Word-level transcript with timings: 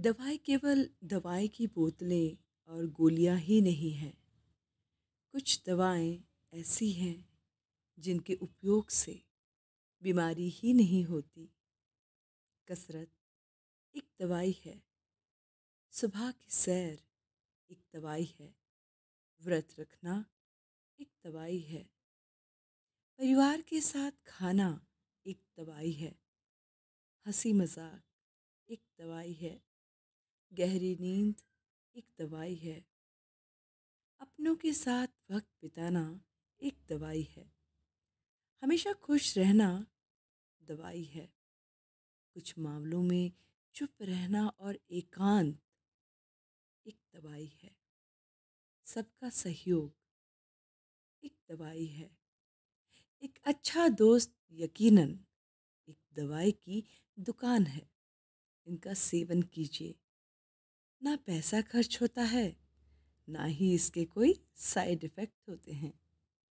दवाई 0.00 0.36
केवल 0.36 0.90
दवाई 1.04 1.48
की 1.48 1.66
बोतलें 1.66 2.36
और 2.66 2.86
गोलियाँ 2.86 3.38
ही 3.38 3.60
नहीं 3.60 3.92
हैं। 3.92 4.18
कुछ 5.32 5.62
दवाएँ 5.66 6.24
ऐसी 6.54 6.92
हैं 6.92 7.28
जिनके 7.98 8.34
उपयोग 8.34 8.90
से 8.90 9.22
बीमारी 10.02 10.48
ही 10.48 10.74
नहीं 10.74 11.04
होती। 11.04 11.52
कसरत 12.68 13.10
एक 13.96 14.08
दवाई 14.20 14.60
है। 14.64 14.82
सुबह 15.92 16.30
की 16.30 16.50
सैर 16.50 17.02
एक 17.70 17.84
दवाई 17.96 18.34
है। 18.40 18.54
व्रत 19.42 19.68
रखना 19.80 20.24
एक 21.00 21.10
दवाई 21.26 21.58
है। 21.58 21.90
परिवार 23.18 23.60
के 23.60 23.80
साथ 23.80 24.12
खाना 24.26 24.86
एक 25.26 25.42
दवाई 25.58 25.92
है। 25.92 26.18
हँसी 27.26 27.52
मज़ाक 27.52 28.02
एक 28.70 28.82
दवाई 29.00 29.32
है। 29.32 29.69
गहरी 30.52 30.96
नींद 31.00 31.42
एक 31.96 32.06
दवाई 32.18 32.54
है। 32.54 32.84
अपनों 34.20 34.56
के 34.56 34.72
साथ 34.72 35.06
वक्त 35.30 35.48
बिताना 35.62 36.20
एक 36.62 36.78
दवाई 36.88 37.22
है। 37.22 37.52
हमेशा 38.62 38.92
खुश 38.92 39.38
रहना 39.38 39.86
दवाई 40.62 41.04
है। 41.04 41.32
कुछ 42.34 42.58
मामलों 42.58 43.02
में 43.02 43.32
चुप 43.74 44.02
रहना 44.02 44.48
और 44.48 44.78
एकांत 44.90 45.62
एक 46.86 46.98
दवाई 47.14 47.58
है। 47.62 47.76
सबका 48.84 49.30
सहयोग 49.30 49.94
एक 51.24 51.36
दवाई 51.48 51.86
है। 51.86 52.18
एक 53.22 53.38
अच्छा 53.44 53.88
दोस्त 53.88 54.36
यकीनन 54.50 55.24
एक 55.88 55.98
दवाई 56.12 56.52
की 56.52 56.84
दुकान 57.18 57.66
है। 57.66 57.90
इनका 58.66 58.94
सेवन 58.94 59.42
कीजिए। 59.42 59.94
ना 61.02 61.14
पैसा 61.16 61.60
खर्च 61.62 61.98
होता 62.02 62.22
है 62.22 62.44
ना 63.28 63.44
ही 63.44 63.72
इसके 63.74 64.04
कोई 64.06 64.34
साइड 64.64 65.04
इफ़ेक्ट 65.04 65.34
होते 65.48 65.72
हैं। 65.72 65.92